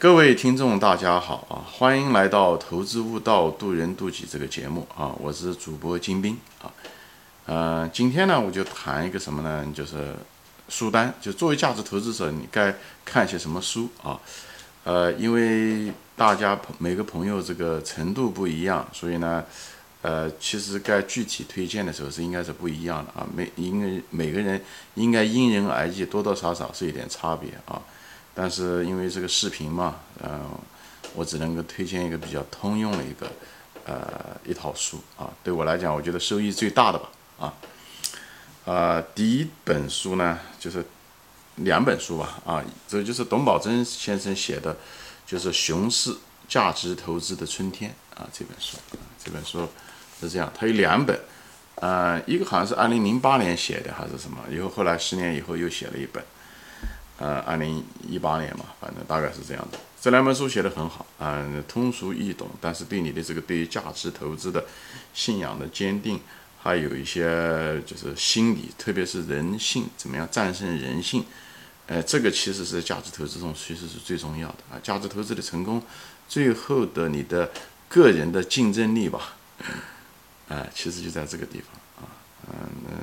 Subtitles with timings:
[0.00, 1.60] 各位听众，大家好啊！
[1.70, 5.14] 欢迎来到《投资悟道，渡人渡己》这个节目啊！
[5.20, 6.72] 我是主播金兵啊。
[7.44, 9.70] 呃，今天呢，我就谈一个什么呢？
[9.74, 10.14] 就是
[10.70, 12.74] 书单，就作为价值投资者，你该
[13.04, 14.18] 看些什么书啊？
[14.84, 19.44] 呃，因为大家每个朋友这个程度不一样，所以呢，
[20.00, 23.26] 呃，其实该具体推荐的时候是应该是不一样的啊。
[23.36, 24.64] 每因为每个人
[24.94, 27.78] 应该因人而异，多多少少是有点差别啊。
[28.34, 30.40] 但是因为这个视频嘛，嗯，
[31.14, 33.30] 我只能够推荐一个比较通用的一个，
[33.84, 35.28] 呃，一套书啊。
[35.42, 37.54] 对我来讲，我觉得收益最大的吧，啊，
[38.64, 40.84] 啊，第一本书呢，就是
[41.56, 44.76] 两本书吧，啊，这就是董宝珍先生写的，
[45.26, 46.16] 就是《熊市
[46.48, 48.78] 价值投资的春天》啊，这本书，
[49.22, 49.68] 这本书
[50.20, 51.20] 是这样，它有两本，
[51.74, 56.24] 呃，一个好像是二零零八年写的还是什么，以后后来十年以后又写了一本。
[57.20, 59.78] 呃，二零一八年嘛，反正大概是这样的。
[60.00, 64.64] 这两本书写的很好，嗯，通俗易懂，但是对你的这个对于价值投资的
[65.12, 66.18] 信仰的坚定，
[66.62, 71.22] 还有一些就是心理，特别是人性怎么样战胜人性，
[71.86, 74.80] 呃，这个其实是价值投资中其实是最重要的啊。
[74.82, 75.82] 价值投资的成功，
[76.26, 77.50] 最后的你的
[77.86, 79.34] 个人的竞争力吧，
[80.48, 81.78] 哎，其实就在这个地方，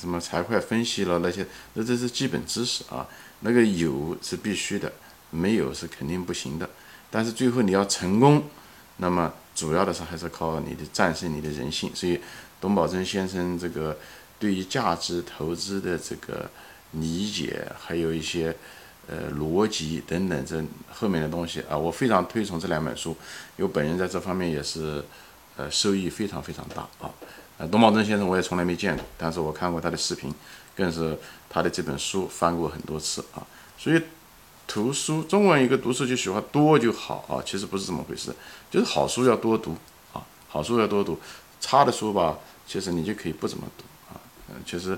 [0.00, 3.06] 什么财会分析了那些，那这是基本知识啊。
[3.40, 4.90] 那个有是必须的，
[5.30, 6.68] 没有是肯定不行的。
[7.10, 8.44] 但是最后你要成功，
[8.98, 11.90] 那么主要的是还是靠你的战胜你的人性。
[11.94, 12.20] 所以
[12.60, 13.98] 董宝珍先生这个
[14.38, 16.50] 对于价值投资的这个
[16.92, 18.54] 理解，还有一些
[19.06, 23.16] 呃逻辑等等这后面的东西啊，我非常推崇这两本书，
[23.56, 25.02] 因为本人在这方面也是
[25.56, 27.10] 呃收益非常非常大啊。
[27.60, 30.34] 呃，董宝珍先生我也从来没见过，但是我看过他的视频。
[30.76, 31.18] 更是
[31.50, 33.44] 他的这本书翻过很多次啊，
[33.76, 34.00] 所以
[34.66, 38.34] 读书，中国人一个读书就喜欢多就好啊，其实不是这么回事，
[38.70, 39.76] 就是好书要多读
[40.14, 41.18] 啊，好书要多读，
[41.60, 44.16] 差的书吧，其实你就可以不怎么读啊，
[44.48, 44.96] 嗯，其实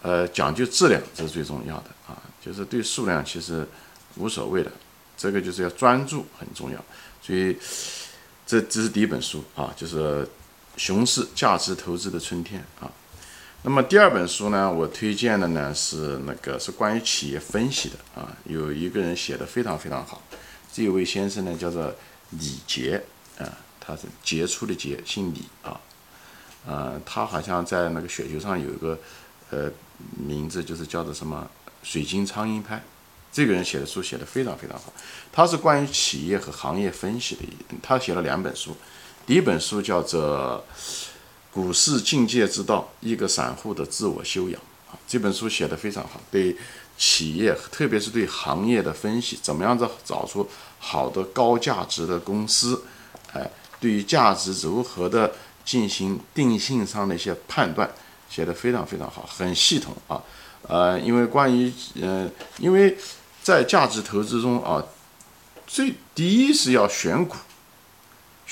[0.00, 3.68] 呃讲究质量这是最重要的啊，就是对数量其实
[4.16, 4.72] 无所谓的，
[5.14, 6.82] 这个就是要专注很重要，
[7.20, 7.54] 所以
[8.46, 10.22] 这这是第一本书啊，就是
[10.76, 12.90] 《熊市价值投资的春天》啊。
[13.64, 20.20] 那么第二本书呢，我推荐的呢是那个是关于企业分析的啊，有一个人写的非常非常好，
[20.72, 21.94] 这位先生呢叫做
[22.30, 23.00] 李杰
[23.38, 23.46] 啊，
[23.78, 25.80] 他是杰出的杰，姓李啊，
[26.66, 28.98] 呃，他好像在那个雪球上有一个
[29.50, 29.70] 呃
[30.16, 31.48] 名字，就是叫做什么
[31.84, 32.82] 水晶苍蝇拍，
[33.30, 34.92] 这个人写的书写的非常非常好，
[35.30, 37.42] 他是关于企业和行业分析的，
[37.80, 38.76] 他写了两本书，
[39.26, 40.64] 第一本书叫做。
[41.54, 44.58] 股市境界之道，一个散户的自我修养
[44.90, 46.56] 啊，这本书写的非常好，对
[46.96, 52.82] 企业，特别是对行业的分析，怎么样子找出好的高价值的公司，
[53.34, 55.30] 哎，对于价值如何的
[55.62, 57.90] 进行定性上的一些判断，
[58.30, 60.22] 写的非常非常好，很系统啊，
[60.66, 62.96] 呃，因为关于，呃，因为
[63.42, 64.82] 在价值投资中啊，
[65.66, 67.36] 最第一是要选股，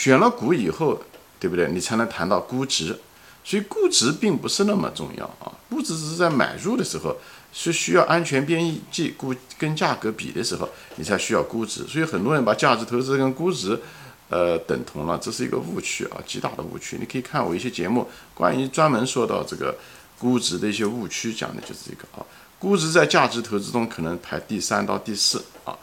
[0.00, 1.00] 选了股以后。
[1.40, 1.66] 对不对？
[1.72, 2.94] 你才能谈到估值，
[3.42, 5.50] 所以估值并不是那么重要啊。
[5.70, 7.16] 估值只是在买入的时候
[7.50, 11.86] 是需要安全边际估跟价格比的时候，你才需要估值。
[11.88, 13.80] 所以很多人把价值投资跟估值，
[14.28, 16.98] 呃，等同了，这是一个误区啊，极大的误区。
[17.00, 19.74] 你可以看我一些节目，关于专门说到这个
[20.18, 22.20] 估值的一些误区，讲的就是这个啊。
[22.58, 25.74] 估值在价值投资中可能排第三到第四啊。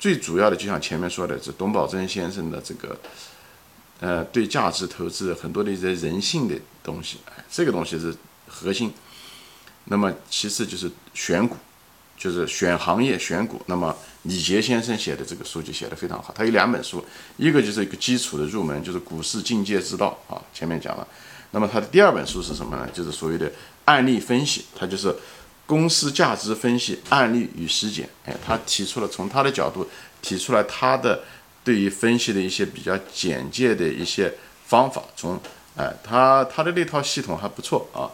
[0.00, 2.98] 最主要的就像前面说的，是董宝珍先生的这个。
[4.00, 7.18] 呃，对价值投资很多的一些人性的东西，
[7.50, 8.14] 这个东西是
[8.46, 8.92] 核心。
[9.84, 11.56] 那么其次就是选股，
[12.18, 13.62] 就是选行业、选股。
[13.66, 17.02] 那么李杰先生写的这个书就写的非常好，他有两本书，
[17.36, 21.06] 一个就是一个基础的入门，就是股市境界之道啊，前面讲了。
[21.52, 22.86] 那么他的第二本书是什么呢？
[22.92, 23.50] 就是所谓的
[23.84, 25.14] 案例分析，他就是
[25.66, 28.08] 公司价值分析案例与实践。
[28.26, 29.88] 哎，他提出了从他的角度
[30.20, 31.22] 提出来他的。
[31.64, 34.32] 对于分析的一些比较简介的一些
[34.66, 35.40] 方法，从
[35.76, 38.06] 哎，他他的那套系统还不错啊，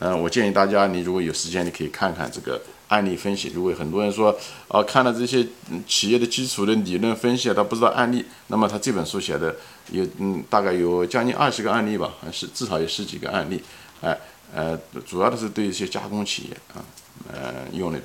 [0.00, 3.50] 嗯，我建议大家，你如果有时间，你可以看看这个案例分析。
[3.54, 4.36] 如果很多人说，
[4.68, 5.46] 啊，看了这些
[5.88, 9.56] 企业的基础的理论分析，他不知道案例，那么他这本书写的
[9.92, 13.62] 有嗯，大概有将近二十个案例吧，还是至少有十几个案例，
[14.02, 14.14] 哎，
[14.54, 16.84] 呃主要的是对一些加工企业啊。
[17.32, 17.98] 呃，用的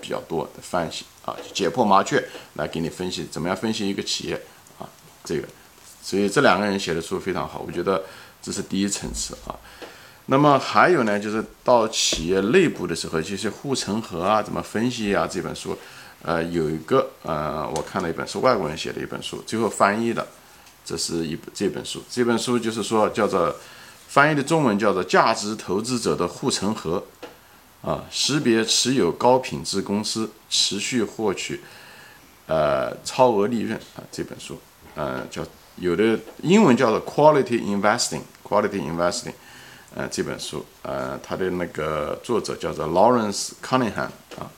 [0.00, 2.22] 比较多的分析啊，解剖麻雀
[2.54, 4.34] 来给你分析怎么样分析一个企业
[4.78, 4.84] 啊，
[5.24, 5.48] 这个，
[6.02, 8.02] 所以这两个人写的书非常好，我觉得
[8.42, 9.54] 这是第一层次啊。
[10.26, 15.78] 那么还有呢，就是到企业内部的时候，这些护城河啊，怎么分析啊，这本书，
[16.22, 20.26] 呃，有一个呃，我看了一本是外国人写的一本书，最后翻译的，
[20.84, 23.54] 这是一本这本书，这本书就是说叫做
[24.08, 27.04] 翻译的中文叫做《价值投资者的护城河》，
[27.88, 31.60] 啊，识别持有高品质公司，持续获取
[32.46, 34.58] 呃超额利润啊，这本书，
[34.94, 35.44] 呃，叫
[35.76, 39.34] 有的英文叫做 Quality Investing，Quality Investing，
[39.94, 44.08] 呃，这本书，呃，它的那个作者叫做 Lawrence Cunningham
[44.38, 44.50] 啊。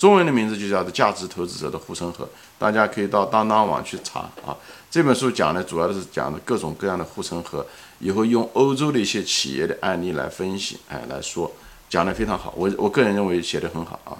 [0.00, 2.24] 中文的名字就叫做《价值投资者的护城河》，
[2.58, 4.56] 大家可以到当当网去查啊。
[4.90, 7.66] 这本书讲的主要的是讲的各种各样的护城河，
[7.98, 11.52] 以后用欧洲的一些企业的案例来分析，哎，来说
[11.90, 12.54] 讲的非常好。
[12.56, 14.16] 我我个人认为写的很好啊。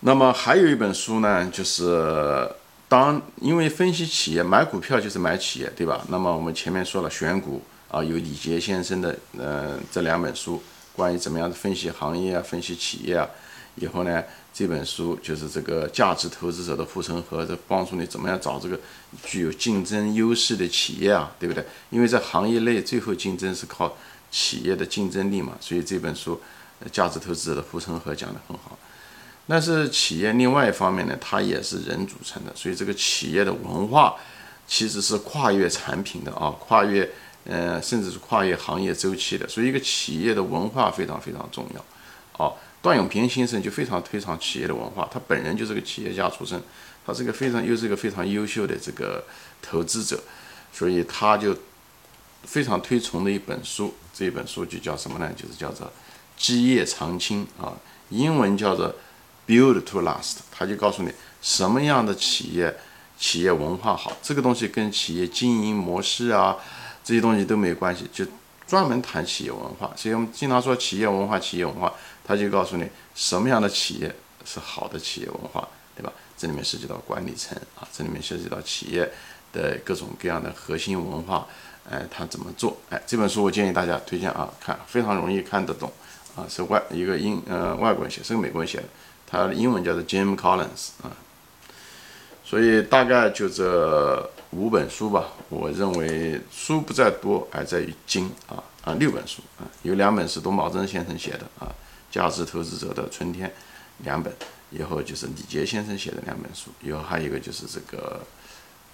[0.00, 2.50] 那么还有一本书呢，就是
[2.88, 6.04] 当因为分析企业买股票就是买企业，对吧？
[6.08, 10.60] 那么我们前面说了选股啊，有李杰先生的呃这两本书，
[10.96, 13.28] 关于怎么样的分析行业啊，分析企业啊。
[13.80, 14.22] 以后呢，
[14.52, 18.78] 这本书就是这个价值投资者的护城河，这帮助你怎么样找这个
[19.24, 21.64] 具有竞争优势的企业啊，对不对？
[21.90, 23.96] 因为在行业内，最后竞争是靠
[24.30, 26.40] 企业的竞争力嘛，所以这本书
[26.90, 28.78] 《价值投资者的护城河》讲得很好。
[29.46, 34.14] 但是企业另外一方面呢，它也是人组成的，所以这个企业的文化
[34.66, 37.08] 其实是跨越产品的啊，跨越
[37.44, 42.52] 呃，甚至是跨越行业周期的，所以一个企业的文化非常非常重要啊。
[42.80, 46.60] 段永平先生就非常推崇企业的文化，他本人就是个企业家出身，
[47.04, 49.24] 他是个非常又是一个非常优秀的这个
[49.60, 50.22] 投资者，
[50.72, 51.56] 所以他就
[52.44, 55.30] 非常推崇的一本书，这本书就叫什么呢？
[55.36, 55.86] 就是叫做
[56.36, 57.72] 《基业长青》啊，
[58.10, 58.94] 英文叫做
[59.46, 60.36] Build to Last。
[60.50, 62.76] 他就告诉你什么样的企业
[63.18, 66.56] 企业文化好，这个东西跟企业经营模式啊
[67.02, 68.24] 这些东西都没有关系，就
[68.68, 69.90] 专门谈企业文化。
[69.96, 71.92] 所以我们经常说企业文化，企业文化。
[72.24, 75.66] 他就告诉你什么样的企业是好的企业文化，
[75.96, 76.12] 对吧？
[76.36, 79.10] 这里面涉及到管理层啊，这里面涉及到企业
[79.50, 81.46] 的各种各样的核心文化，
[81.88, 82.76] 哎，他怎么做？
[82.90, 85.90] 哎，这本书我建议大家推荐啊，看非常容易看得懂
[86.36, 88.84] 啊，是外一个英呃外国人写，是个美国人写的，
[89.26, 91.08] 他的英文叫做 Jim Collins 啊。
[92.48, 101.68] 所以大概就这五本书吧，我认为书不在多，而在于精啊啊，六本书啊，有两本是董宝珍先生写的啊。
[102.10, 103.52] 价值投资者的春天，
[103.98, 104.34] 两本，
[104.70, 108.18] 以后就是李杰先生写的两本书，以后还有一个就是这个，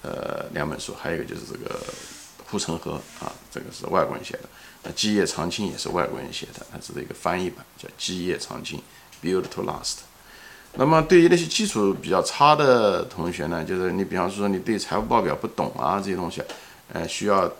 [0.03, 1.81] 呃，两本书，还有一个就是这个
[2.45, 4.49] 护城河啊，这个是外国人写的。
[4.83, 8.83] 那基业长青也是外国人写的，它是一个翻译版，叫基业长青
[9.23, 9.99] ，Build to Last。
[10.77, 16.43] 那么对于那些基础比较差的同学呢，就是你比方说你对财务报表不懂啊这些东西，
[16.93, 17.51] 呃，需要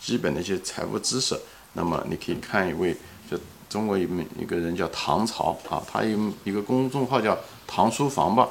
[0.00, 1.38] 基本的一些财务知识，
[1.72, 2.96] 那么你可以看一位
[3.30, 3.38] 就。
[3.68, 7.36] 中国一名一个人叫唐朝啊，他有一个公众号叫
[7.66, 8.48] 唐书房吧，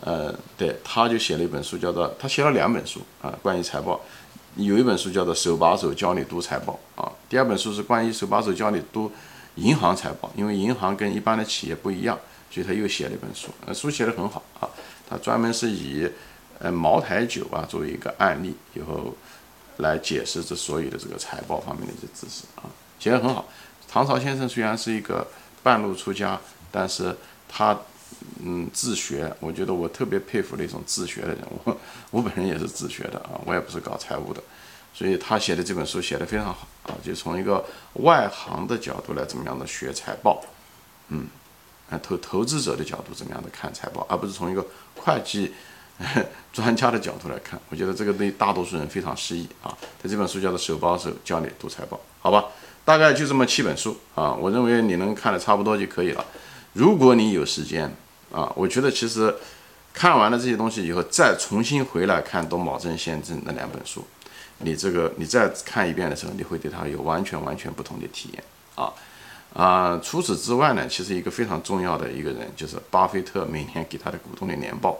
[0.00, 4.00] 呃，对，他就写了一本书，叫做他写了两本书啊，关于财报，
[4.54, 9.10] 有一本书叫做手把手教你读财报啊，第二本书是关于手把手教你读
[9.56, 12.16] 银行财报，因为银行跟一般的企业不一样，
[12.50, 14.68] 所以他又写了一本书，呃，书写的很好啊，
[15.08, 16.10] 他专门是以
[16.58, 19.14] 呃茅台酒啊作为一个案例，以后
[19.76, 22.66] 来解释这所有的这个财报方面的一些知识啊，
[22.98, 23.48] 写的很好。
[23.88, 25.26] 唐朝先生虽然是一个
[25.62, 27.16] 半路出家，但是
[27.48, 27.78] 他
[28.44, 31.38] 嗯自学，我觉得我特别佩服那种自学的人。
[31.64, 31.76] 我
[32.10, 34.42] 我本人也是自学的啊，我也不是搞财务的，
[34.92, 40.44] 所以他写的这本书写的非常好啊，就从一个外行的角度来怎么样的学财报，
[41.08, 41.26] 嗯，
[41.98, 44.64] 投投资者的角度怎么样的看财报，而不是从一个
[44.96, 45.52] 会计
[46.52, 49.76] 专家的角度来看，我觉得这个对大多数人非常适宜啊。
[50.02, 52.46] 他这本书叫做手把手教你读财报，好吧？
[52.84, 56.24] 大概就这么七本书啊，我认为你能看的差不多就可以了。
[56.72, 57.94] 如果你有时间
[58.32, 59.34] 啊，我觉得其实
[59.92, 64.04] 看完了这些东西以后，再重新回来看董宝珍先生那两本书，
[64.58, 68.42] 你这个你再看一遍的时候，你会对他有完全完全不同的体验
[68.74, 68.92] 啊
[69.52, 69.98] 啊！
[70.02, 74.96] 除此之外呢，其实一个非常重要的一个人就是巴菲特每年给他的股东的年报，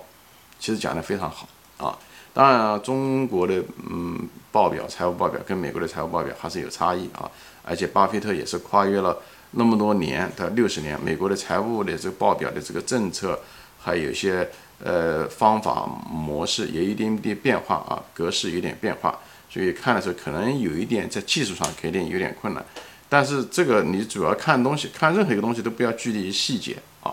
[0.59, 1.97] 其实讲的非常好啊。
[2.33, 7.31] 当然，中国的嗯报表财务报表跟美国的财务报表还是有差异啊。
[7.63, 9.17] 而且巴菲特也是跨越了
[9.53, 13.39] 那么多年的六十年，美国的财务的这个报表的这个政策，
[13.79, 14.49] 还有一些
[14.83, 19.17] 呃方法模式也一点点变化啊，格式有点变化，
[19.49, 22.65] 所以看的时候可能有一点在技术上肯定有点困难。
[23.11, 27.13] 但是这个你主要看东西，看任何一个东西都不要拘泥于细节啊，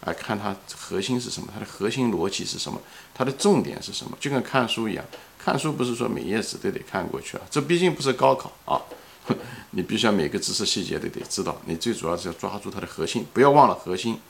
[0.00, 2.80] 啊看它核心是什么，它的核心逻辑是什么，
[3.14, 5.04] 它的重点是什么，就跟看书一样，
[5.38, 8.82] 看书不是说每页纸都得看过去啊，这毕竟不是高考啊。
[9.70, 14.20] 你必须要每个知识细节都得知道，你最主要是要抓住它的核心，不要忘了核心，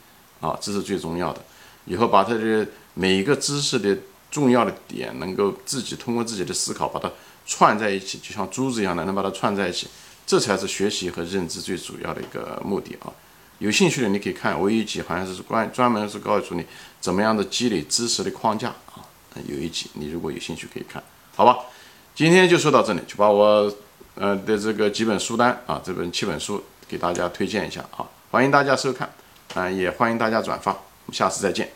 [0.41, 1.45] 啊，这是最重要的。
[1.87, 3.99] 以后把它的每一个知识的
[4.31, 7.11] 重要的点，能够自己通过自己的思考把它
[7.45, 9.89] 串在一起，就像珠子一样的，能把它串在一起，
[10.27, 13.13] 这才是学习和认知最主要的一个目的啊。
[13.59, 16.67] 有兴趣的你可以看，我有一集好像是关专门是告诉你
[17.01, 19.01] 怎么样的积累知识的框架啊，
[19.47, 21.03] 有一集你如果有兴趣可以看，
[21.37, 21.57] 好吧？
[22.15, 23.73] 今天就说到这里，就把我
[24.17, 29.09] 呃的这个几本书单啊，这本七本书给大家推荐一下啊，欢迎大家收看
[29.55, 31.74] 啊，也欢迎大家转发，我们下次再见。